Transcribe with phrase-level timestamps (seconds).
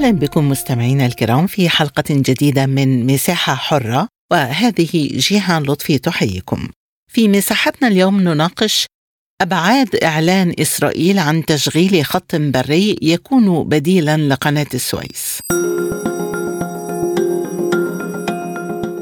[0.00, 6.68] أهلا بكم مستمعينا الكرام في حلقة جديدة من مساحة حرة وهذه جيهان لطفي تحييكم.
[7.12, 8.86] في مساحتنا اليوم نناقش
[9.40, 15.40] أبعاد إعلان إسرائيل عن تشغيل خط بري يكون بديلا لقناة السويس.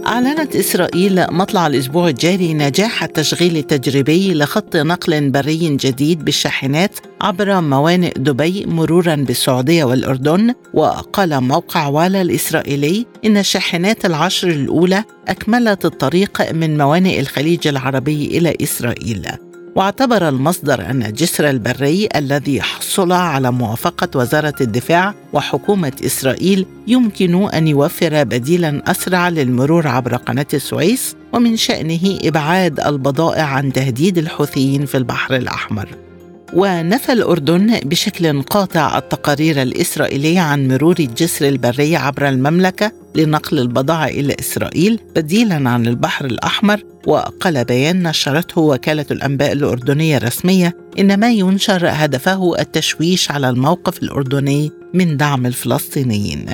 [0.08, 8.12] أعلنت إسرائيل مطلع الأسبوع الجاري نجاح التشغيل التجريبي لخط نقل بري جديد بالشاحنات عبر موانئ
[8.16, 16.78] دبي مرورا بالسعودية والأردن وقال موقع والا الإسرائيلي إن الشاحنات العشر الأولى أكملت الطريق من
[16.78, 19.26] موانئ الخليج العربي إلى إسرائيل.
[19.78, 27.68] واعتبر المصدر أن الجسر البري الذي حصل على موافقة وزارة الدفاع وحكومة إسرائيل يمكن أن
[27.68, 34.96] يوفر بديلا أسرع للمرور عبر قناة السويس ومن شأنه إبعاد البضائع عن تهديد الحوثيين في
[34.96, 36.07] البحر الأحمر.
[36.52, 44.36] ونفى الأردن بشكل قاطع التقارير الإسرائيلية عن مرور الجسر البري عبر المملكة لنقل البضائع إلى
[44.40, 51.88] إسرائيل بديلا عن البحر الأحمر وقال بيان نشرته وكالة الأنباء الأردنية الرسمية إن ما ينشر
[51.90, 56.46] هدفه التشويش على الموقف الأردني من دعم الفلسطينيين.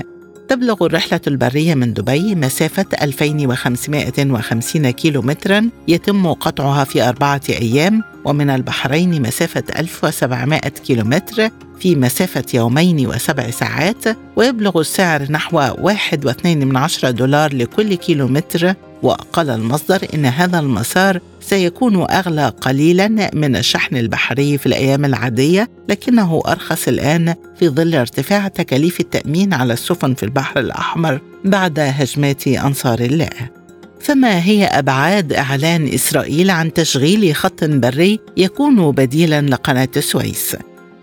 [0.48, 8.50] تبلغ الرحلة البرية من دبي مسافة 2550 كيلو مترا يتم قطعها في أربعة أيام ومن
[8.50, 14.05] البحرين مسافة 1700 كيلو متر في مسافة يومين وسبع ساعات
[14.36, 22.48] ويبلغ السعر نحو 1.2 دولار لكل كيلو متر وقال المصدر إن هذا المسار سيكون أغلى
[22.48, 29.55] قليلا من الشحن البحري في الأيام العادية لكنه أرخص الآن في ظل ارتفاع تكاليف التأمين
[29.55, 33.64] على السفن في البحر الأحمر بعد هجمات أنصار الله.
[34.05, 40.57] فما هي أبعاد إعلان إسرائيل عن تشغيل خط بري يكون بديلا لقناة السويس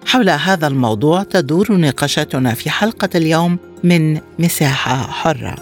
[0.06, 5.56] حول هذا الموضوع تدور نقاشاتنا في حلقة اليوم من مساحة حرة.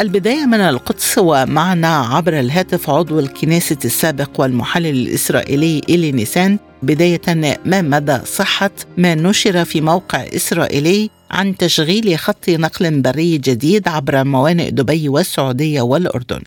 [0.00, 7.34] البداية من القدس ومعنا عبر الهاتف عضو الكنيسة السابق والمحلل الإسرائيلي الي نيسان بداية
[7.64, 14.24] ما مدى صحة ما نشر في موقع إسرائيلي عن تشغيل خط نقل بري جديد عبر
[14.24, 16.40] موانئ دبي والسعودية والأردن.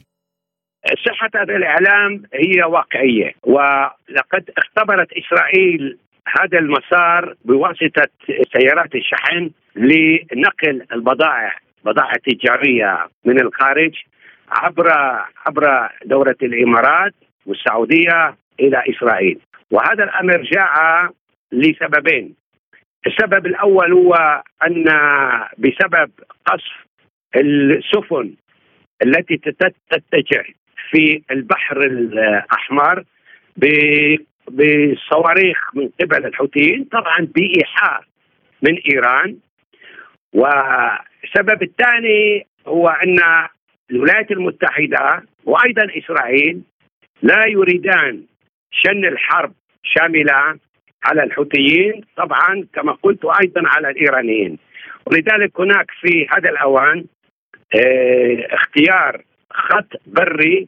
[1.05, 5.97] صحة هذا الإعلام هي واقعية ولقد اختبرت إسرائيل
[6.27, 8.07] هذا المسار بواسطة
[8.57, 11.55] سيارات الشحن لنقل البضائع
[11.85, 13.95] بضائع تجارية من الخارج
[14.51, 14.89] عبر
[15.45, 17.13] عبر دولة الإمارات
[17.45, 19.39] والسعودية إلى إسرائيل.
[19.71, 21.09] وهذا الأمر جاء
[21.51, 22.35] لسببين.
[23.07, 24.83] السبب الأول هو أن
[25.57, 26.11] بسبب
[26.45, 26.85] قصف
[27.35, 28.33] السفن
[29.03, 30.45] التي تتجه
[30.91, 33.03] في البحر الأحمر
[34.47, 38.03] بصواريخ من قبل الحوثيين طبعا بإيحاء
[38.61, 39.37] من إيران.
[40.33, 43.17] والسبب الثاني هو أن
[43.91, 46.61] الولايات المتحدة وأيضا إسرائيل
[47.21, 48.23] لا يريدان
[48.71, 49.53] شن الحرب
[49.83, 50.59] شاملة
[51.05, 54.57] على الحوثيين طبعا كما قلت وأيضا على الإيرانيين.
[55.05, 57.05] ولذلك هناك في هذا الأوان
[57.75, 60.67] آه اختيار خط بري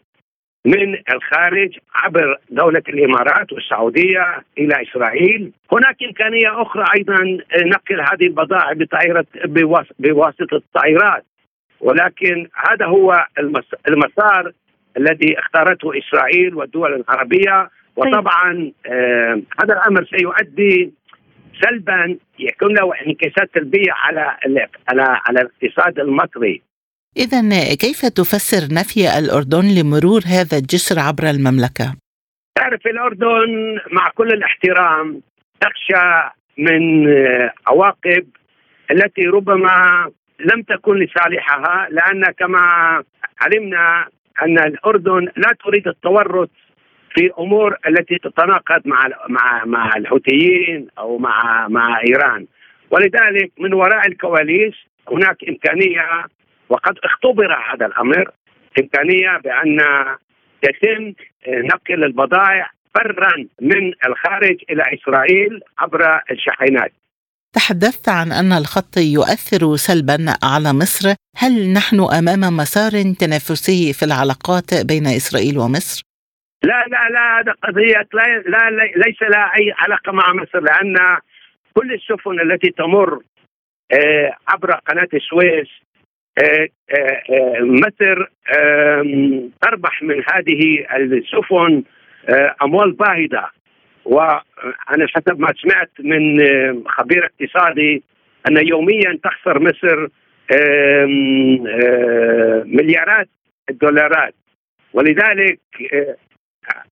[0.66, 5.52] من الخارج عبر دولة الإمارات والسعودية إلى إسرائيل.
[5.72, 7.24] هناك إمكانية أخرى أيضا
[7.66, 9.26] نقل هذه البضائع بطائرة
[10.00, 11.26] بواسطة الطائرات.
[11.80, 13.26] ولكن هذا هو
[13.88, 14.52] المسار
[14.98, 17.70] الذي اختارته إسرائيل والدول العربية.
[17.96, 20.94] وطبعا آه هذا الأمر سيؤدي
[21.62, 24.38] سلبا يكون له انعكاسات سلبية على
[24.88, 26.62] على على الاقتصاد المصري.
[27.18, 27.42] إذا
[27.76, 31.96] كيف تفسر نفي الأردن لمرور هذا الجسر عبر المملكة؟
[32.56, 35.22] تعرف الأردن مع كل الاحترام
[35.62, 37.08] تخشى من
[37.68, 38.26] عواقب
[38.92, 42.60] التي ربما لم تكن لصالحها لأن كما
[43.42, 44.08] علمنا
[44.42, 46.50] أن الأردن لا تريد التورط
[47.16, 52.46] في أمور التي تتناقض مع مع مع الحوثيين أو مع مع إيران
[52.92, 54.74] ولذلك من وراء الكواليس
[55.12, 56.26] هناك إمكانية
[56.74, 58.32] وقد اختبر هذا الأمر
[58.80, 59.80] إمكانية بأن
[60.64, 61.14] يتم
[61.48, 66.92] نقل البضائع برا من الخارج إلى إسرائيل عبر الشاحنات
[67.54, 74.70] تحدثت عن أن الخط يؤثر سلبا على مصر هل نحن أمام مسار تنافسي في العلاقات
[74.90, 76.04] بين إسرائيل ومصر؟
[76.64, 78.70] لا لا لا هذا قضية لا, لا
[79.06, 80.96] ليس لها أي علاقة مع مصر لأن
[81.74, 83.20] كل السفن التي تمر
[83.92, 85.68] آه، عبر قناة السويس
[87.62, 88.28] مصر
[89.62, 91.84] تربح من هذه السفن
[92.62, 93.50] أموال باهظة.
[94.06, 96.40] وأنا حسب ما سمعت من
[96.88, 98.04] خبير اقتصادي
[98.48, 100.08] أن يوميا تخسر مصر
[102.66, 103.30] مليارات
[103.70, 104.36] الدولارات.
[104.94, 105.60] ولذلك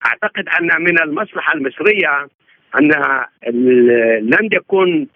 [0.06, 2.28] أعتقد أن من المصلحة المصرية
[2.80, 2.92] أن
[4.22, 5.08] لن يكون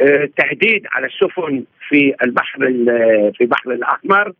[0.00, 2.58] آه، تهديد على السفن في البحر
[3.34, 4.32] في البحر الأحمر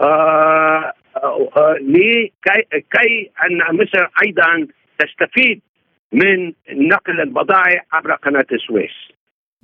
[0.00, 4.66] آه، آه، لكي أن مصر أيضا
[4.98, 5.60] تستفيد
[6.12, 6.52] من
[6.88, 9.12] نقل البضائع عبر قناة السويس.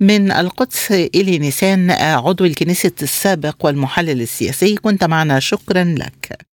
[0.01, 1.91] من القدس إلي نيسان
[2.25, 6.48] عضو الكنيسة السابق والمحلل السياسي كنت معنا شكرا لك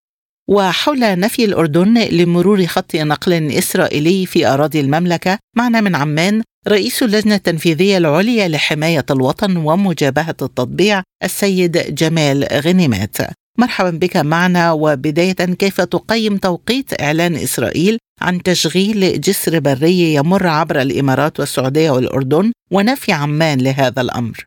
[0.47, 7.36] وحول نفي الأردن لمرور خط نقل إسرائيلي في أراضي المملكة معنا من عمان رئيس اللجنة
[7.36, 13.18] التنفيذية العليا لحماية الوطن ومجابهة التطبيع السيد جمال غنيمات.
[13.57, 20.81] مرحبا بك معنا وبداية كيف تقيم توقيت إعلان إسرائيل عن تشغيل جسر بري يمر عبر
[20.81, 24.45] الإمارات والسعودية والأردن ونفي عمان لهذا الأمر؟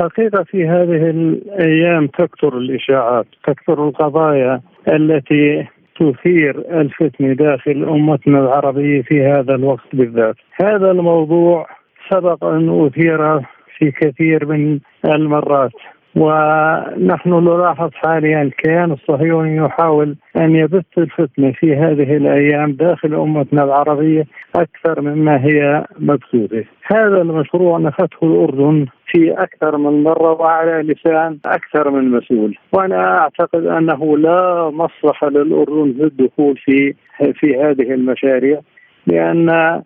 [0.00, 5.66] حقيقة في هذه الأيام تكثر الإشاعات تكثر القضايا التي
[6.00, 10.36] تثير الفتنة داخل أمتنا العربية في هذا الوقت بالذات.
[10.62, 11.66] هذا الموضوع
[12.10, 13.40] سبق أن أثير
[13.78, 15.72] في كثير من المرات.
[16.16, 24.26] ونحن نلاحظ حاليا الكيان الصهيوني يحاول أن يبث الفتنة في هذه الأيام داخل أمتنا العربية
[24.54, 26.64] أكثر مما هي مبثوثه.
[26.84, 33.66] هذا المشروع نفته الأردن في أكثر من مرة وعلى لسان أكثر من مسؤول، وأنا أعتقد
[33.66, 36.94] أنه لا مصلحة للأردن في الدخول في
[37.34, 38.60] في هذه المشاريع
[39.06, 39.82] لأن آه،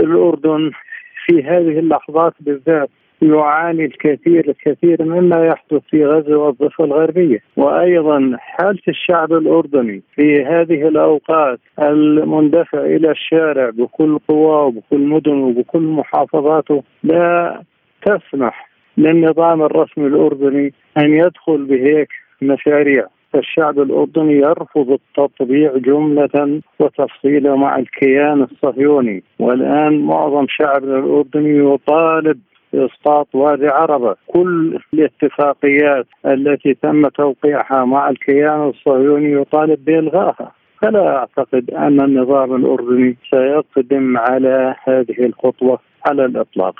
[0.00, 0.70] الأردن
[1.26, 2.90] في هذه اللحظات بالذات
[3.22, 10.88] يعاني الكثير الكثير مما يحدث في غزة والضفة الغربية، وأيضا حالة الشعب الأردني في هذه
[10.88, 17.60] الأوقات المندفع إلى الشارع بكل قواه وبكل مدن وبكل محافظاته لا
[18.06, 22.08] تسمح للنظام الرسمي الأردني أن يدخل بهيك
[22.42, 23.06] مشاريع.
[23.34, 29.22] الشعب الأردني يرفض التطبيع جملة وتفصيلا مع الكيان الصهيوني.
[29.38, 32.38] والآن معظم شعبنا الأردني يطالب
[32.74, 40.52] إسقاط وادي عربة، كل الاتفاقيات التي تم توقيعها مع الكيان الصهيوني يطالب بإلغائها.
[40.82, 46.74] فلا أعتقد أن النظام الأردني سيقدم على هذه الخطوة على الإطلاق.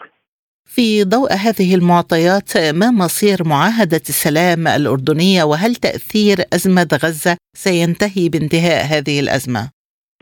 [0.66, 8.84] في ضوء هذه المعطيات ما مصير معاهدة السلام الأردنية وهل تأثير أزمة غزة سينتهي بانتهاء
[8.84, 9.70] هذه الأزمة؟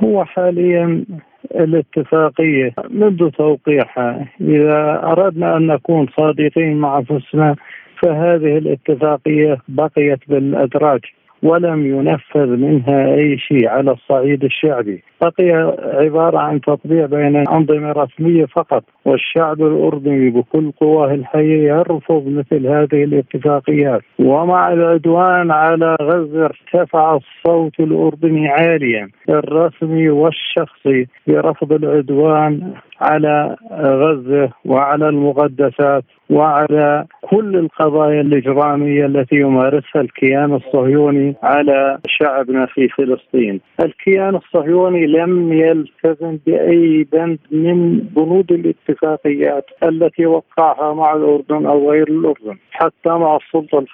[0.05, 1.05] هو حاليا
[1.51, 4.27] الاتفاقية منذ توقيعها.
[4.41, 7.57] إذا أردنا أن نكون صادقين مع أنفسنا
[8.03, 11.01] فهذه الاتفاقية بقيت بالأدراج.
[11.43, 15.03] ولم ينفذ منها أي شيء على الصعيد الشعبي.
[15.23, 22.67] بقي عبارة عن تطبيع بين أنظمة رسمية فقط والشعب الأردني بكل قواه الحية يرفض مثل
[22.67, 24.03] هذه الاتفاقيات.
[24.19, 29.09] ومع العدوان على غزة ارتفع الصوت الأردني عاليا.
[29.29, 40.55] الرسمي والشخصي برفض العدوان على غزة وعلى المقدسات وعلى كل القضايا الإجرامية التي يمارسها الكيان
[40.55, 43.61] الصهيوني على شعبنا في فلسطين.
[43.85, 52.09] الكيان الصهيوني لم يلتزم بأي بند من بنود الاتفاقيات التي وقعها مع الأردن أو غير
[52.09, 53.85] الأردن حتى مع السلطة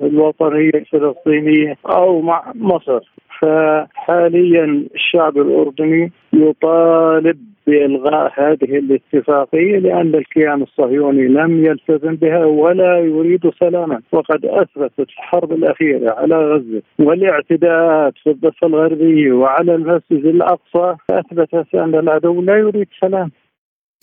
[0.00, 3.00] الوطنية الفلسطينية أو مع مصر.
[3.40, 13.50] فحاليا الشعب الأردني يطالب بإلغاء هذه الاتفاقية لأن الكيان الصهيوني لم يلتزم بها ولا يريد
[13.60, 16.82] سلاما وقد أثبتت الحرب الأخيرة على غزة.
[16.98, 23.30] والاعتداءات في الضفة الغربية وعلى المسجد الأقصى أثبتت أن العدو لا يريد سلام.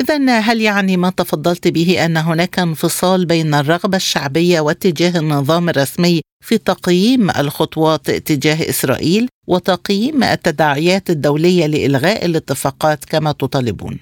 [0.02, 6.22] إذا هل يعني ما تفضلت به أن هناك انفصال بين الرغبة الشعبية واتجاه النظام الرسمي
[6.48, 13.96] في تقييم الخطوات تجاه إسرائيل وتقييم التداعيات الدولية لإلغاء الاتفاقات كما تطالبون؟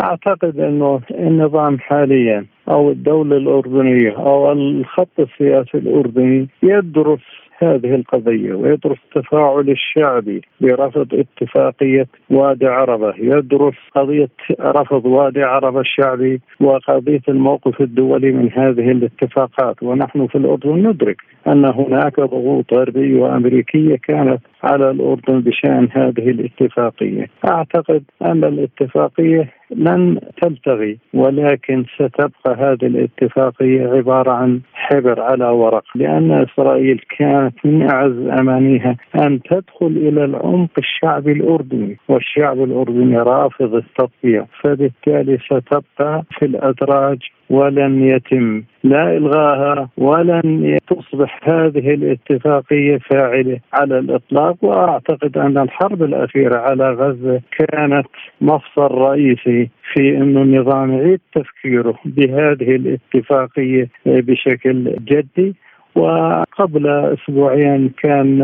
[0.00, 7.26] أعتقد أنه النظام حاليا أو الدولة الأردنية أو الخط السياسي الأردني يدرس
[7.58, 14.28] هذه القضية ويدرس التفاعل الشعبي برفض اتفاقية وادي عربة، يدرس قضية
[14.60, 21.64] رفض وادي عربة الشعبي وقضية الموقف الدولي من هذه الاتفاقات، ونحن في الأردن ندرك أن
[21.64, 30.98] هناك ضغوط غربية وأمريكية كانت على الأردن بشأن هذه الاتفاقية، أعتقد أن الاتفاقية لن تلتغي
[31.14, 38.96] ولكن ستبقى هذه الاتفاقية عبارة عن حبر على ورق لأن إسرائيل كانت من أعز أمانيها
[39.16, 47.18] أن تدخل إلى العمق الشعبي الأردني والشعب الأردني رافض التطبيع فبالتالي ستبقى في الأدراج
[47.50, 56.58] ولن يتم لا إلغاها ولن تصبح هذه الاتفاقية فاعلة على الإطلاق وأعتقد أن الحرب الأخيرة
[56.58, 58.06] على غزة كانت
[58.40, 65.54] مفصل رئيسي في إنه النظام يعيد تفكيره بهذه الاتفاقية بشكل جدي.
[65.94, 68.38] وقبل أسبوعين كان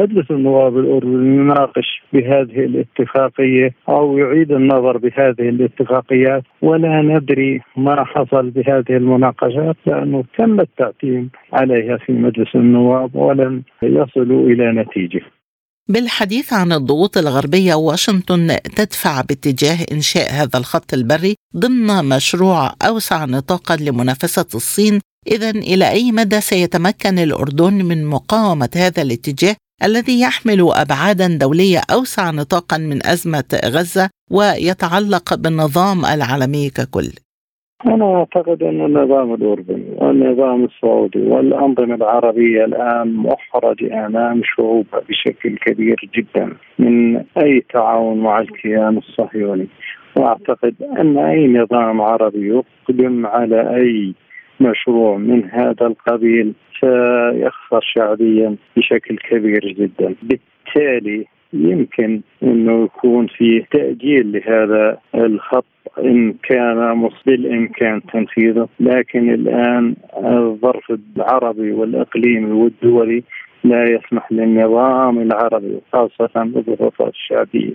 [0.00, 8.50] مجلس النواب الأردني يناقش بهذه الاتفاقية أو يعيد النظر بهذه الاتفاقيات ولا ندري ما حصل
[8.50, 15.20] بهذه المناقشات لأنه تم التعتيم عليها في مجلس النواب ولم يصلوا إلى نتيجة.
[15.88, 23.76] بالحديث عن الضغوط الغربية واشنطن تدفع باتجاه إنشاء هذا الخط البري ضمن مشروع أوسع نطاقا
[23.76, 31.38] لمنافسة الصين إذا إلى أي مدى سيتمكن الأردن من مقاومة هذا الاتجاه الذي يحمل أبعادا
[31.40, 37.08] دولية أوسع نطاقا من أزمة غزة ويتعلق بالنظام العالمي ككل؟
[37.86, 46.10] أنا أعتقد أن النظام الأردني والنظام السعودي والأنظمة العربية الآن محرجة أمام شعوبها بشكل كبير
[46.14, 49.68] جدا من أي تعاون مع الكيان الصهيوني
[50.16, 54.14] وأعتقد أن أي نظام عربي يقدم على أي
[54.62, 60.14] مشروع من هذا القبيل سيخسر شعبيا بشكل كبير جدا.
[60.22, 65.64] بالتالي يمكن انه يكون في تأجيل لهذا الخط
[65.98, 68.68] إن كان بالإمكان تنفيذه.
[68.80, 73.22] لكن الآن الظرف العربي والإقليمي والدولي
[73.64, 77.72] لا يسمح للنظام العربي وخاصه الظروف الشعبية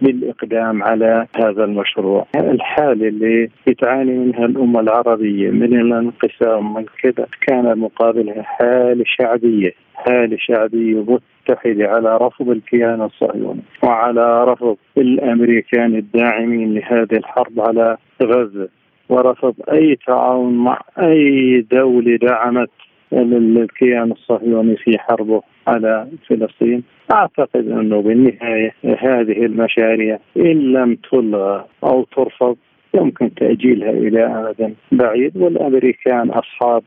[0.00, 2.26] بالإقدام على هذا المشروع.
[2.36, 10.36] الحاله اللي بتعاني منها الأمة العربية من الانقسام من كذا كان مقابلها حاله شعبية، حاله
[10.40, 11.04] شعبية
[11.48, 18.68] متحدة على رفض الكيان الصهيوني وعلى رفض الأمريكان الداعمين لهذه الحرب على غزة
[19.08, 22.70] ورفض أي تعاون مع أي دولة دعمت
[23.12, 26.82] الكيان الصهيوني في حربه على فلسطين.
[27.12, 32.56] أعتقد أنه بالنهاية هذه المشاريع إن لم تلغى أو ترفض
[32.94, 35.36] يمكن تأجيلها إلى أمد بعيد.
[35.36, 36.82] والأمريكان أصحاب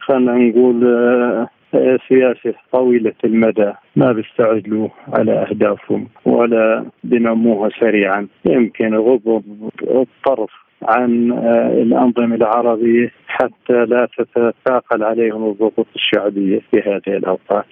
[0.00, 0.76] خلينا نقول
[2.08, 8.26] سياسة طويلة المدى ما بيستعجلوا على أهدافهم ولا بنموها سريعا.
[8.44, 9.42] يمكن غضب
[9.82, 11.32] الطرف عن
[11.82, 17.66] الأنظمة العربية حتى لا تتثاقل عليهم الضغوط الشعبية في هذه الأوقات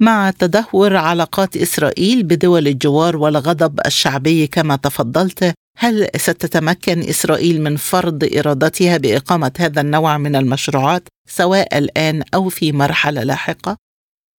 [0.00, 8.28] مع تدهور علاقات إسرائيل بدول الجوار والغضب الشعبي كما تفضلت هل ستتمكن إسرائيل من فرض
[8.38, 13.76] إرادتها بإقامة هذا النوع من المشروعات سواء الآن أو في مرحلة لاحقة؟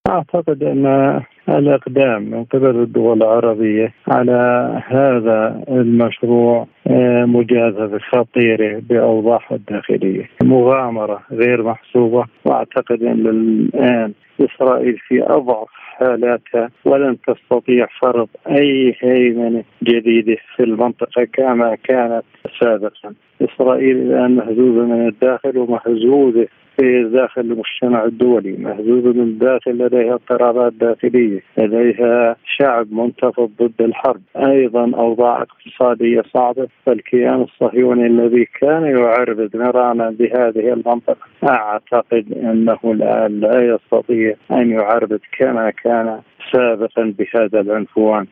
[0.09, 10.29] أعتقد أن الإقدام من قبل الدول العربية على هذا المشروع آه، مجازفة خطيرة باوضاعها الداخلية،
[10.43, 19.63] مغامرة غير محسوبة وأعتقد أن الآن إسرائيل في أضعف حالاتها ولن تستطيع فرض أي هيمنة
[19.83, 22.23] جديدة في المنطقة كما كانت
[22.59, 23.13] سابقا.
[23.41, 26.47] إسرائيل الآن مهزوزة من الداخل ومهزوزة
[26.81, 34.21] في داخل المجتمع الدولي مهزوزة من الداخل لديها اضطرابات داخلية لديها شعب منتفض ضد الحرب.
[34.35, 43.39] أيضا أوضاع اقتصادية صعبة فالكيان الصهيوني الذي كان يعربد نيرانا بهذه المنطقة أعتقد أنه الآن
[43.39, 46.19] لا يستطيع أن يعربد كما كان
[46.53, 48.25] سابقا بهذا العنفوان.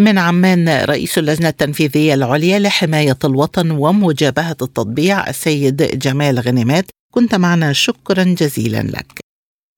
[0.00, 6.84] من عمان رئيس اللجنة التنفيذية العليا لحماية الوطن ومجابهة التطبيع السيد جمال غنيمات
[7.14, 9.20] كنت معنا شكرا جزيلا لك.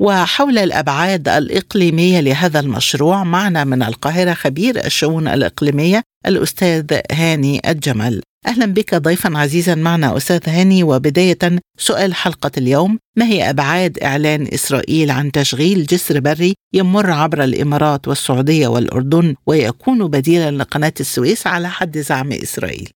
[0.01, 8.23] وحول الأبعاد الإقليمية لهذا المشروع معنا من القاهرة خبير الشؤون الإقليمية الأستاذ هاني الجمل.
[8.47, 10.83] أهلا بك ضيفا عزيزا معنا أستاذ هاني.
[10.83, 11.39] وبداية
[11.79, 18.09] سؤال حلقة اليوم ما هي أبعاد إعلان إسرائيل عن تشغيل جسر بري يمر عبر الإمارات
[18.09, 22.91] والسعودية والأردن ويكون بديلا لقناة السويس على حد زعم إسرائيل؟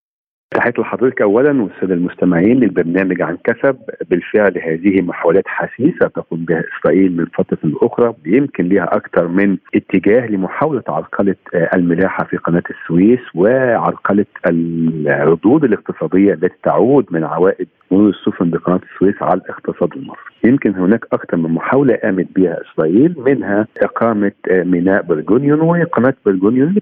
[0.50, 3.76] تحية لحضرتك أولا والسادة المستمعين للبرنامج عن كسب.
[4.10, 10.26] بالفعل هذه محاولات حسيسة تقوم بها إسرائيل من فترة أخرى يمكن لها أكثر من اتجاه
[10.26, 18.08] لمحاولة عرقلة آه، الملاحة في قناة السويس وعرقلة الردود الاقتصادية التي تعود من عوائد مرور
[18.08, 20.34] السفن بقناة السويس على الاقتصاد المصري.
[20.44, 26.74] يمكن هناك أكثر من محاولة قامت بها إسرائيل منها إقامة آه، ميناء برجونيون وقناة برجونيون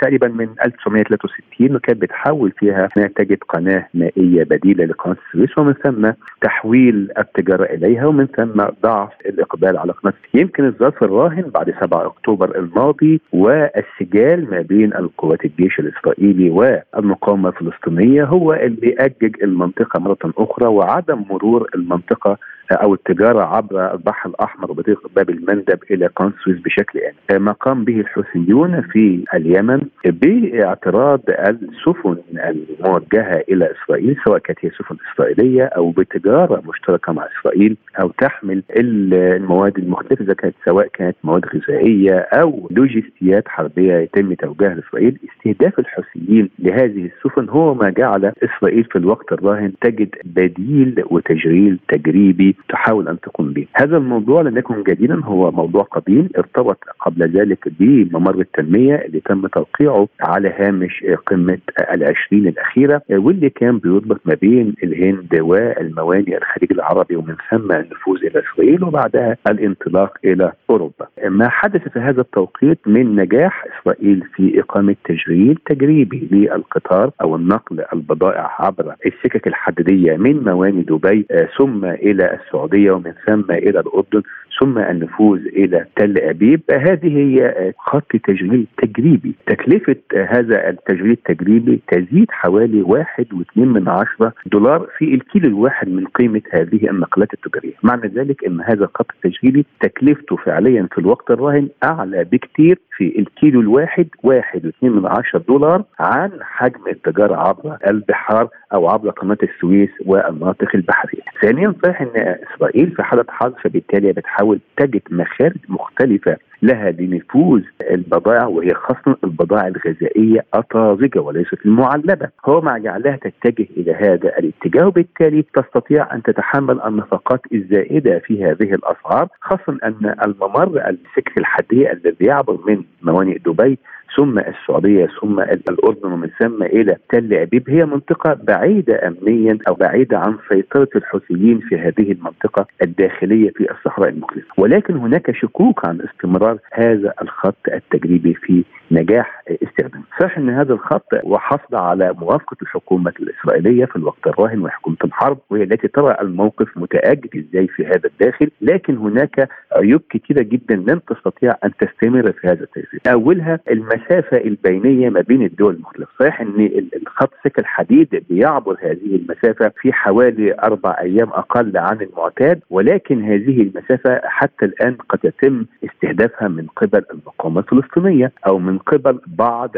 [0.00, 6.10] تقريبا من 1963 وكانت بتحاول فيها تجد قناة مائية بديلة لقناة السويس ومن ثم
[6.42, 12.58] تحويل التجارة إليها ومن ثم ضعف الإقبال على قناة يمكن الظرف الراهن بعد 7 أكتوبر
[12.58, 20.66] الماضي والسجال ما بين القوات الجيش الإسرائيلي والمقاومة الفلسطينية هو اللي أجج المنطقة مرة أخرى
[20.66, 22.38] وعدم مرور المنطقة
[22.72, 27.42] أو التجارة عبر البحر الأحمر وبطريق باب المندب إلى قناه السويس بشكل امن.
[27.42, 34.96] ما قام به الحوثيون في اليمن باعتراض السفن الموجهة إلى إسرائيل سواء كانت هي سفن
[35.14, 41.46] إسرائيلية أو بتجارة مشتركة مع إسرائيل أو تحمل المواد المختلفة إذا كانت سواء كانت مواد
[41.46, 48.84] غذائية أو لوجستيات حربية يتم توجيهها لإسرائيل استهداف الحوثيين لهذه السفن هو ما جعل إسرائيل
[48.84, 53.66] في الوقت الراهن تجد بديل وتجريل تجريبي تحاول أن تقوم به.
[53.74, 59.46] هذا الموضوع لم يكن جديدا هو موضوع قديم ارتبط قبل ذلك بممر التنمية اللي تم
[59.46, 61.58] توقيعه على هامش قمة
[61.94, 68.42] العشرين الأخيرة واللي كان بيربط ما بين الهند والموانئ الخليج العربي ومن ثم النفوذ إلى
[68.42, 71.06] إسرائيل وبعدها الانطلاق إلى أوروبا.
[71.28, 77.84] ما حدث في هذا التوقيت من نجاح إسرائيل في إقامة تشغيل تجريبي للقطار أو النقل
[77.92, 81.26] البضائع عبر السكك الحديدية من موانئ دبي
[81.58, 84.22] ثم إلى السعودية ومن ثم إلى الأردن
[84.60, 86.60] ثم النفوذ إلى تل أبيب.
[86.70, 89.34] هذه هي خط تشغيل تجريبي.
[89.46, 96.04] تكلفة هذا التشغيل التجريبي تزيد حوالي واحد واثنين من عشرة دولار في الكيلو الواحد من
[96.04, 97.74] قيمة هذه النقلات التجارية.
[97.82, 103.60] معنى ذلك إن هذا الخط التشغيلي تكلفته فعليا في الوقت الراهن أعلى بكثير في الكيلو
[103.60, 109.90] الواحد واحد واثنين من عشرة دولار عن حجم التجارة عبر البحار أو عبر قناة السويس
[110.06, 111.22] والمناطق البحرية.
[111.42, 118.46] ثانيا صحيح إن إسرائيل في حالة حظ فبالتالي بتحاول تجد مخارج مختلفة لها لنفوذ البضائع
[118.46, 122.28] وهي خاصة البضائع الغذائية الطازجة وليست المعلبة.
[122.46, 128.74] هو ما جعلها تتجه إلى هذا الاتجاه وبالتالي تستطيع أن تتحمل النفقات الزائدة في هذه
[128.74, 133.78] الأسعار خاصة أن الممر السكك الحدية الذي يعبر من موانئ دبي
[134.16, 137.70] ثم السعودية ثم الأردن ومن ثم إلى تل أبيب.
[137.70, 144.08] هي منطقة بعيدة امنيا أو بعيدة عن سيطرة الحوثيين في هذه المنطقة الداخلية في الصحراء
[144.08, 150.72] المخلصه ولكن هناك شكوك عن استمرار هذا الخط التجريبي في نجاح استخدامه صحيح إن هذا
[150.72, 156.68] الخط وحصل على موافقة الحكومة الإسرائيلية في الوقت الراهن وحكومة الحرب وهي التي ترى الموقف
[156.76, 162.48] متأجج إزاي في هذا الداخل لكن هناك عيوب كثيره جدا لن تستطيع أن تستمر في
[162.48, 166.10] هذا التنفيذ أولها المسافة البينية ما بين الدول المختلفة.
[166.20, 172.60] صحيح إن الخط سكة الحديد بيعبر هذه المسافة في حوالي أربع أيام أقل عن المعتاد
[172.70, 179.20] ولكن هذه المسافة حتى الآن قد يتم استهدافها من قبل المقاومة الفلسطينية أو من قبل
[179.26, 179.70] بعض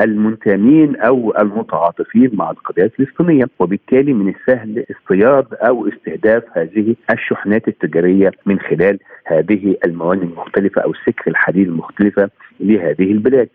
[0.00, 8.30] المنتمين أو المتعاطفين مع القضية الفلسطينية وبالتالي من السهل اصطياد أو استهداف هذه الشحنات التجارية
[8.46, 13.48] من خلال هذه الموانئ المختلفة أو سكك الحديد المختلفة لهذه البلاد.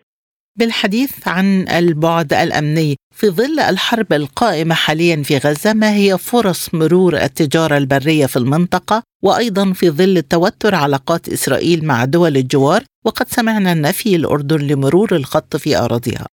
[0.59, 2.97] بالحديث عن البعد الأمني.
[3.15, 9.03] في ظل الحرب القائمة حاليا في غزة ما هي فرص مرور التجارة البرية في المنطقة؟
[9.23, 15.55] وأيضا في ظل توتر علاقات إسرائيل مع دول الجوار وقد سمعنا نفي الاردن لمرور الخط
[15.55, 16.27] في أراضيها.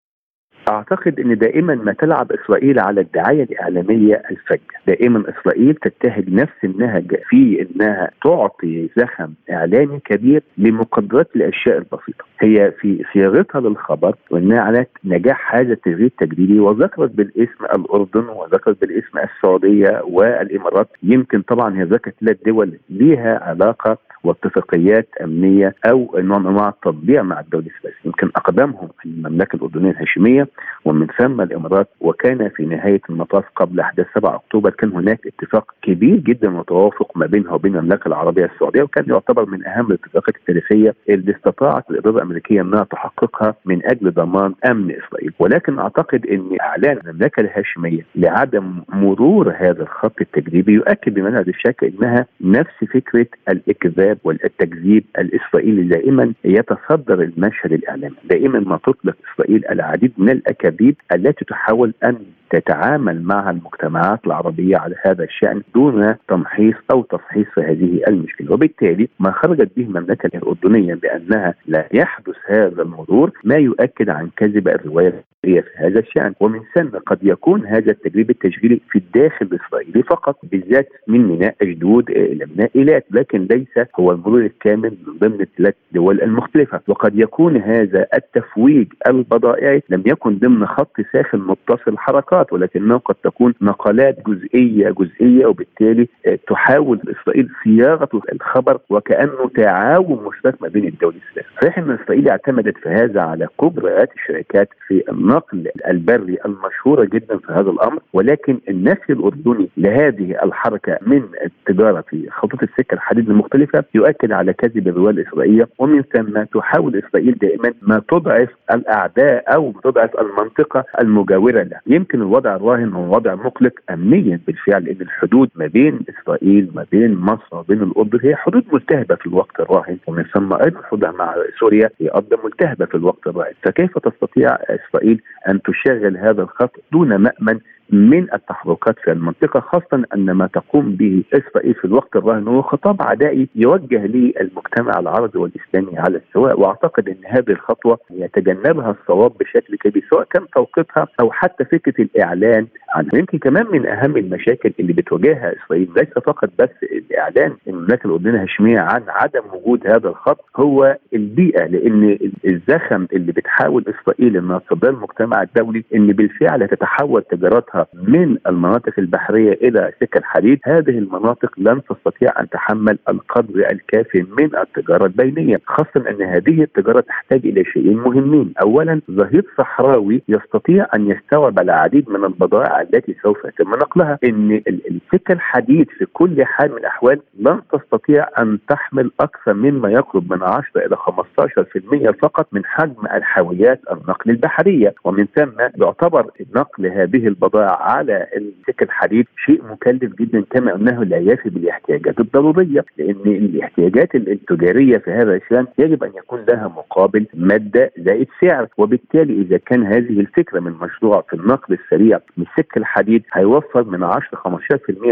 [0.69, 7.15] أعتقد إن دائما ما تلعب إسرائيل على الدعاية الإعلامية الفجة، دائما إسرائيل تتهج نفس النهج
[7.29, 14.85] في إنها تعطي زخم إعلامي كبير لمقدرات الأشياء البسيطة، هي في صياغتها للخبر وانها على
[15.05, 22.13] نجاح هذا التشغيل التجريبي وذكرت بالاسم الأردن وذكرت بالاسم السعودية والإمارات، يمكن طبعا هي ذكرت
[22.21, 28.27] ثلاث دول ليها علاقة واتفاقيات أمنية أو نوع من أنواع التطبيع مع الدولة الثلاثيه، يمكن
[28.35, 30.47] أقدمهم المملكة الأردنية الهاشمية
[30.85, 36.15] ومن ثم الإمارات وكان في نهاية المطاف قبل أحداث 7 أكتوبر كان هناك اتفاق كبير
[36.17, 41.35] جدا وتوافق ما بينها وبين المملكة العربية السعودية وكان يعتبر من أهم الاتفاقات التاريخية اللي
[41.35, 45.33] استطاعت الإدارة الأمريكية أنها تحققها من أجل ضمان أمن إسرائيل.
[45.39, 52.25] ولكن أعتقد إن إعلان المملكة الهاشمية لعدم مرور هذا الخط التجريبي يؤكد بمنع الشك إنها
[52.41, 60.41] نفس فكرة الإكذاب والتكذيب الإسرائيلي دائما يتصدر المشهد الإعلامي دائما ما تطلق إسرائيل العديد من
[60.47, 62.17] الاكاذيب التي تحاول أن
[62.49, 68.53] تتعامل مع المجتمعات العربية على هذا الشأن دون تمحيص أو تفحيص هذه المشكلة.
[68.53, 74.67] وبالتالي ما خرجت به المملكة الأردنية بأنها لا يحدث هذا المرور ما يؤكد عن كذب
[74.67, 76.33] الرواية في هذا الشأن.
[76.39, 82.09] ومن ثم قد يكون هذا التجريب التشغيلي في الداخل الإسرائيلي فقط بالذات من ميناء أجدود
[82.09, 86.81] إلى ميناء ايلات لكن ليس هو المرور الكامل من ضمن الثلاث دول المختلفة.
[86.87, 93.53] وقد يكون هذا التفويج البضائعي لم يكن ضمن خط ساخن متصل حركات ولكنه قد تكون
[93.61, 96.07] نقلات جزئية جزئية وبالتالي
[96.47, 102.77] تحاول إسرائيل صياغة الخبر وكأنه تعاون مشترك ما بين الدول الثلاث صحيح أن إسرائيل اعتمدت
[102.77, 109.13] في هذا على كبريات الشركات في النقل البري المشهورة جدا في هذا الأمر ولكن النفي
[109.13, 115.67] الأردني لهذه الحركة من التجارة في خطوط السكه الحديد المختلفه يؤكد على كذب الروايه الإسرائيلية
[115.77, 122.55] ومن ثم تحاول إسرائيل دائما ما تضعف الأعداء أو تضعف المنطقة المجاورة لها يمكن الوضع
[122.55, 127.63] الراهن هو وضع مقلق امنيا بالفعل لأن الحدود ما بين إسرائيل ما بين مصر وما
[127.69, 132.07] بين الأردن هي حدود ملتهبة في الوقت الراهن ومن ثم أيضا حدودها مع سوريا هي
[132.07, 133.53] أيضا ملتهبة في الوقت الراهن.
[133.63, 140.31] فكيف تستطيع إسرائيل أن تشغل هذا الخط دون مأمن من التحركات في المنطقة خاصة أن
[140.31, 146.17] ما تقوم به إسرائيل في الوقت الراهن هو خطاب عدائي يوجه للمجتمع العربي والإسلامي على
[146.17, 151.93] السواء وأعتقد أن هذه الخطوة يتجنبها الصواب بشكل كبير سواء كان توقيتها أو حتى فكرة
[152.03, 153.09] الإعلان عنها.
[153.17, 158.79] يمكن كمان من أهم المشاكل اللي بتواجهها إسرائيل ليس فقط بس الإعلان المملكة الأردنية الهاشمية
[158.79, 165.41] عن عدم وجود هذا الخط هو البيئة لأن الزخم اللي بتحاول إسرائيل أنها تصدر المجتمع
[165.41, 172.33] الدولي أن بالفعل تتحول تجارتها من المناطق البحرية إلى سكه الحديد هذه المناطق لن تستطيع
[172.39, 178.53] أن تحمل القدر الكافي من التجارة البينية خاصة أن هذه التجارة تحتاج إلى شيئين مهمين.
[178.61, 184.19] اولا ظهير صحراوي يستطيع أن يستوعب العديد من البضائع التي سوف يتم نقلها.
[184.23, 190.33] إن السكه الحديد في كل حال من الأحوال لن تستطيع أن تحمل أكثر مما يقرب
[190.33, 194.93] من 10 إلى 15% فقط من حجم الحاويات النقل البحرية.
[195.03, 195.51] ومن ثم
[195.83, 202.19] يعتبر نقل هذه البضائع على السكه الحديد شيء مكلف جدا كما أنه لا يفي بالاحتياجات
[202.19, 208.67] الضرورية لأن الاحتياجات التجارية في هذا الشأن يجب أن يكون لها مقابل مادة زائد سعر.
[208.77, 214.03] وبالتالي إذا كان هذه الفكرة من مشروع في النقل السريع من سكه الحديد هيوفر من
[214.03, 214.21] 10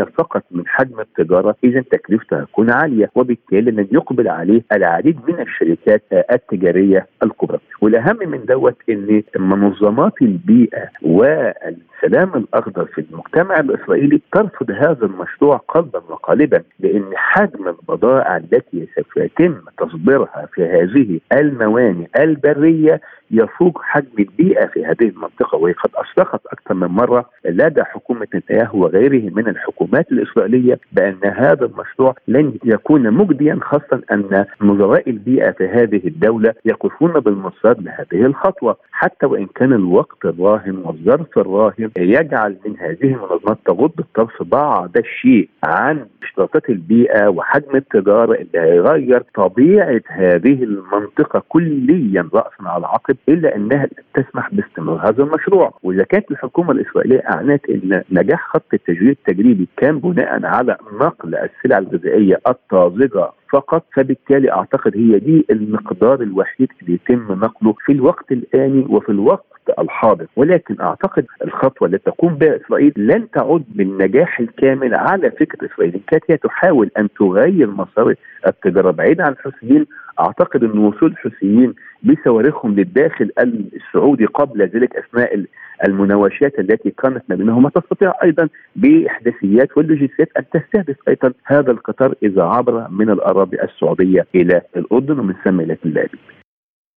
[0.02, 3.10] 15% فقط من حجم التجارة اذا تكلفته هتكون عالية.
[3.16, 7.60] وبالتالي لن يقبل عليه العديد من الشركات التجارية الكبرى.
[7.82, 16.02] والأهم من دوت إن منظمات البيئة والسلام الأخضر في المجتمع الإسرائيلي ترفض هذا المشروع قلبا
[16.10, 24.66] وقالبا لأن حجم البضائع التي سوف يتم تصديرها في هذه الموانئ البرية يفوق حجم البيئة
[24.66, 30.12] في هذه المنطقة وهي قد اشرقت أكثر من مرة لدى حكومة نتنياهو وغيره من الحكومات
[30.12, 37.12] الإسرائيلية بأن هذا المشروع لن يكون مجديا خاصة أن نظراء البيئة في هذه الدولة يقفون
[37.20, 43.92] بالمصاد لهذه الخطوة حتى وإن كان الوقت الراهن والظرف الراهن يجعل من هذه المنظمات تغض
[44.00, 52.70] الطرف بعض الشيء عن اشتراطات البيئة وحجم التجارة اللي هيغير طبيعة هذه المنطقة كليا راسا
[52.70, 55.74] على عقب إلا أنها تسمح باستمرار هذا المشروع.
[55.84, 61.78] وإذا كانت الحكومة الإسرائيلية أعلنت إن نجاح خط التجويد التجريبي كان بناء على نقل السلع
[61.78, 68.86] الغذائية الطازجة فقط فبالتالي أعتقد هي دي المقدار الوحيد اللي يتم نقله في الوقت الآني
[68.90, 69.46] وفي الوقت
[69.80, 70.26] الحاضر.
[70.36, 76.02] ولكن أعتقد الخطوة التي تقوم بها إسرائيل لن تعد بالنجاح الكامل على فكرة إسرائيل.
[76.08, 78.16] كانت هي تحاول أن تغير مسار
[78.48, 79.86] التجارة بعيدا عن الحوثيين
[80.20, 81.74] أعتقد إن وصول الحوثيين
[82.06, 85.46] بصواريخهم للداخل السعودي قبل ذلك أثناء
[85.88, 92.44] المناوشات التي كانت ما بينهما تستطيع أيضا بإحداثيات واللوجستيات أن تستهدف أيضا هذا القطار إذا
[92.44, 96.20] عبر من الأراضي السعودية إلى الأردن ومن ثم إلى تل أبيب.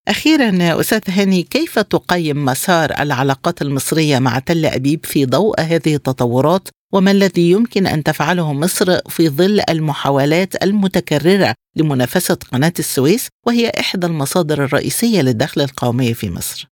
[0.08, 6.68] أخيرا أستاذ هاني كيف تقيم مسار العلاقات المصرية مع تل أبيب في ضوء هذه التطورات
[6.94, 14.07] وما الذي يمكن أن تفعله مصر في ظل المحاولات المتكررة لمنافسة قناة السويس وهي إحدى
[14.07, 16.68] المصادر الرئيسية للدخل القومي في مصر؟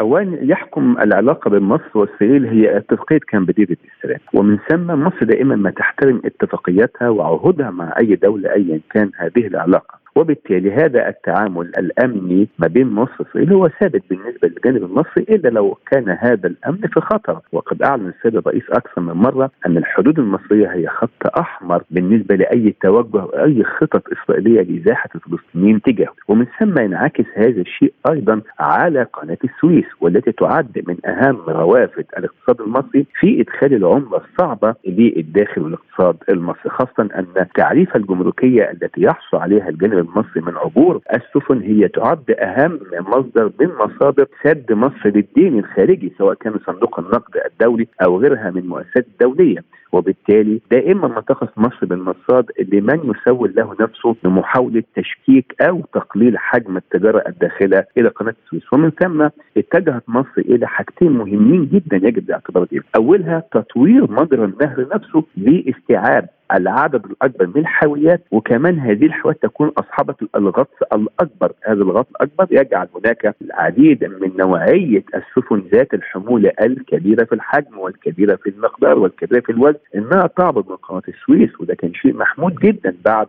[0.00, 5.56] اولا يحكم العلاقة بين مصر واسرائيل هي اتفاقيه كامب ديفيد السلام ومن ثم مصر دائما
[5.56, 10.05] ما تحترم اتفاقياتها وعهودها مع أي دولة ايا كان هذه العلاقة.
[10.16, 15.78] وبالتالي هذا التعامل الأمني ما بين مصر وإسرائيل هو ثابت بالنسبة للجانب المصري إلا لو
[15.90, 17.40] كان هذا الأمن في خطر.
[17.52, 22.74] وقد أعلن السيد الرئيس أكثر من مرة أن الحدود المصرية هي خط أحمر بالنسبة لأي
[22.80, 26.14] توجه أو أي خطط إسرائيلية لإزاحة الفلسطينيين تجاهه.
[26.28, 32.60] ومن ثم ينعكس هذا الشيء أيضا على قناة السويس والتي تعد من أهم روافد الاقتصاد
[32.60, 39.68] المصري في إدخال العملة الصعبة للداخل والاقتصاد المصري خاصة أن التعريفه الجمركية التي يحصل عليها
[39.68, 46.12] الجانب المصري من عبور السفن هي تعد اهم مصدر من مصادر سد مصر للدين الخارجي
[46.18, 51.86] سواء كان صندوق النقد الدولي أو غيرها من المؤسسات الدوليه وبالتالي دائما ما تقف مصر
[51.86, 58.72] بالمصاد لمن يسول له نفسه لمحاوله تشكيك أو تقليل حجم التجارة الداخلة إلى قناة السويس.
[58.72, 62.82] ومن ثم اتجهت مصر إلى حاجتين مهمين جدا يجب الاعتبار بهم.
[62.96, 70.14] أولها تطوير مجرى النهر نفسه لاستيعاب العدد الأكبر من الحاويات وكمان هذه الحاويات تكون أصحابة
[70.36, 77.34] الغطس الأكبر، هذا الغطس الأكبر يجعل هناك العديد من نوعية السفن ذات الحمولة الكبيرة في
[77.34, 79.75] الحجم والكبيرة في المقدار والكبيرة في الوزن.
[79.94, 83.26] انها تعبر من قناه السويس وده كان شيء محمود جدا بعد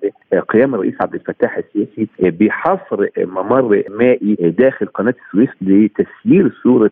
[0.49, 6.91] قيام الرئيس عبد الفتاح السيسي بحصر ممر مائي داخل قناة السويس لتسيير صورة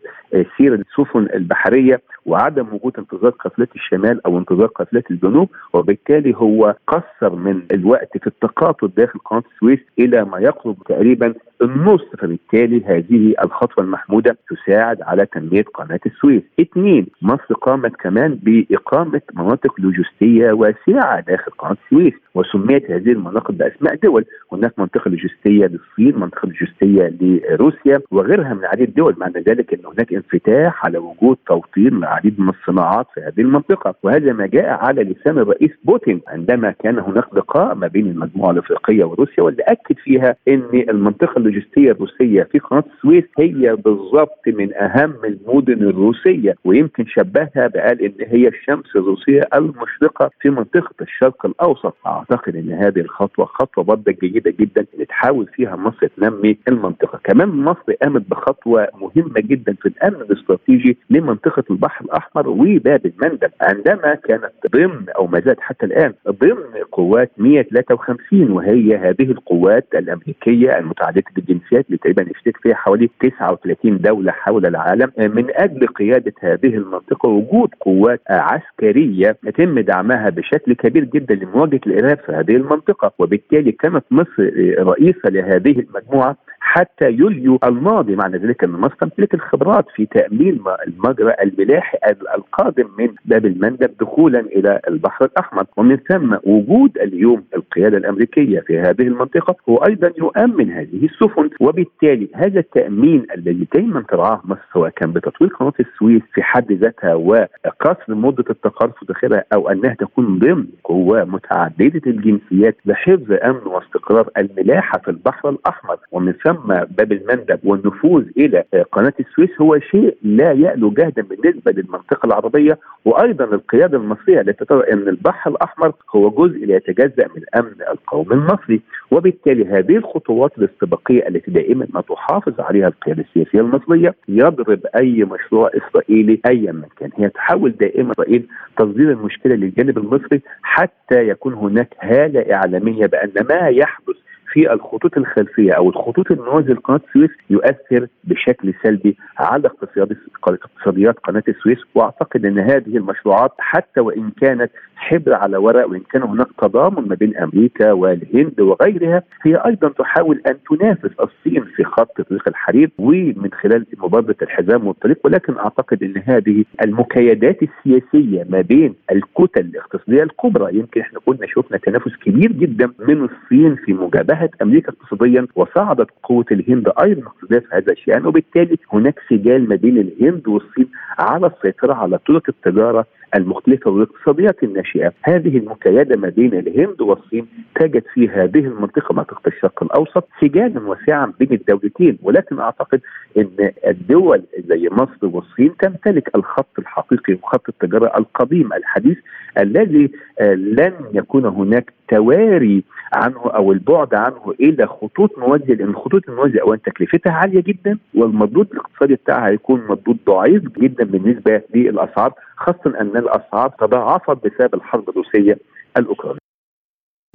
[0.56, 2.00] سير السفن البحرية.
[2.26, 8.26] وعدم وجود انتظار قافلات الشمال أو انتظار قافلات الجنوب وبالتالي هو قصر من الوقت في
[8.26, 15.26] التقاطع داخل قناة السويس إلى ما يقرب تقريبا النص فبالتالي هذه الخطوة المحمودة تساعد على
[15.26, 16.42] تنمية قناة السويس.
[16.60, 23.94] اثنين مصر قامت كمان بإقامة مناطق لوجستية واسعه داخل قناة السويس وسميت هذه المناطق بأسماء
[23.94, 29.86] دول، هناك منطقة لوجستية للصين، منطقة لوجستية لروسيا وغيرها من عديد الدول، معنى ذلك إن
[29.86, 35.02] هناك انفتاح على وجود توطين لعديد من الصناعات في هذه المنطقة، وهذا ما جاء على
[35.02, 40.36] لسان الرئيس بوتين عندما كان هناك لقاء ما بين المجموعة الأفريقية وروسيا واللي أكد فيها
[40.48, 47.66] إن المنطقة اللوجستية الروسية في قناة السويس هي بالضبط من أهم المدن الروسية ويمكن شبهها
[47.74, 51.96] بقال إن هي الشمس الروسية المشرقة في منطقة الشرق الأوسط.
[52.06, 57.20] أعتقد إن هذه الخطوة خطوة برضه جيدة جدا اللي تحاول فيها مصر تنمي المنطقة.
[57.24, 64.14] كمان مصر قامت بخطوة مهمة جدا في الأمن الاستراتيجي لمنطقة البحر الأحمر وباب المندب عندما
[64.14, 71.22] كانت ضمن أو ما زالت حتى الآن ضمن قوات 153 وهي هذه القوات الأمريكية المتعددة
[71.38, 75.12] الجنسيات اللي تقريبا يشترك فيها حوالي 39 دولة حول العالم.
[75.18, 82.18] من أجل قيادة هذه المنطقة وجود قوات عسكرية يتم دعمها بشكل كبير جدا لمواجهة الإرهاب
[82.18, 83.12] في هذه المنطقة.
[83.18, 86.36] وبالتالي كانت مصر رئيسة لهذه المجموعة.
[86.68, 91.98] حتى يوليو الماضي معنى ذلك ان مصر تمتلك الخبرات في تأمين المجرى الملاحي
[92.36, 95.64] القادم من باب المندب دخولا إلى البحر الأحمر.
[95.76, 101.50] ومن ثم وجود اليوم القيادة الأمريكية في هذه المنطقة هو أيضا يؤمن هذه السفن.
[101.60, 107.14] وبالتالي هذا التأمين الذي دائما ترعاه مصر سواء كان بتطوير قناة السويس في حد ذاتها
[107.14, 114.98] وقصر مدة التقرص داخلها أو أنها تكون ضمن قوة متعددة الجنسيات لحفظ أمن واستقرار الملاحة
[114.98, 115.96] في البحر الأحمر.
[116.12, 122.26] ومن ثم باب المندب والنفوذ إلى قناة السويس هو شيء لا يألو جهدا بالنسبة للمنطقة
[122.26, 127.74] العربية وأيضا القيادة المصرية التي ترى إن البحر الأحمر هو جزء لا يتجزا من الامن
[127.92, 134.80] القومي المصري وبالتالي هذه الخطوات الاستباقية التي دائما ما تحافظ عليها القيادة السياسية المصرية يضرب
[134.96, 137.10] أي مشروع إسرائيلي ايا من كان.
[137.16, 138.46] هي تحاول دائما إسرائيل
[138.78, 144.16] تصدير المشكلة للجانب المصري حتى يكون هناك هالة إعلامية بأن ما يحدث
[144.56, 150.16] في الخطوط الخلفية أو الخطوط الموازيه لقناة السويس يؤثر بشكل سلبي على اقتصاد
[150.48, 156.22] اقتصاديات قناة السويس وأعتقد إن هذه المشروعات حتى وإن كانت حبر على ورق وإن كان
[156.22, 162.20] هناك تضامن ما بين أمريكا والهند وغيرها هي أيضا تحاول أن تنافس الصين في خط
[162.20, 165.18] طريق الحرير ومن خلال مبادرة الحزام والطريق.
[165.24, 171.78] ولكن أعتقد إن هذه المكايدات السياسية ما بين الكتل الاقتصادية الكبرى يمكن إحنا كنا شفنا
[171.78, 177.66] تنافس كبير جدا من الصين في مجابهة أمريكا اقتصاديا وصعدت قوة الهند أيضا اقتصاديا في
[177.72, 183.90] هذا الشأن وبالتالي هناك سجال ما بين الهند والصين على السيطرة على طرق التجارة المختلفة
[183.90, 185.12] والاقتصاديات الناشئة.
[185.22, 187.46] هذه المكايدة ما بين الهند والصين
[187.80, 192.18] تجد في هذه المنطقة منطقة الشرق الأوسط سجالا واسعا بين الدولتين.
[192.22, 193.00] ولكن أعتقد
[193.38, 199.18] أن الدول زي مصر والصين تمتلك الخط الحقيقي وخط التجارة القديم الحديث
[199.58, 200.10] الذي
[200.56, 206.78] لن يكون هناك تواري عنه أو البعد عنه إلى خطوط موازيه لأن الخطوط الموازيه اولا
[206.84, 212.32] تكلفتها عالية جدا والمردود الاقتصادي بتاعها هيكون مردود ضعيف جدا بالنسبة للأسعار.
[212.56, 215.58] خاصة أن الأسعار تضاعفت بسبب الحرب الروسية
[215.96, 216.38] الأوكرانية.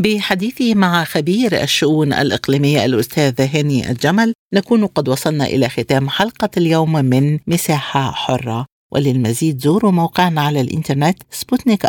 [0.02, 6.94] بحديثه مع خبير الشؤون الإقليمية الأستاذ هاني الجمل نكون قد وصلنا إلى ختام حلقة اليوم
[7.06, 11.86] من مساحة حرة وللمزيد زوروا موقعنا على الإنترنت سبوتنيك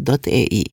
[0.00, 0.64] dot ae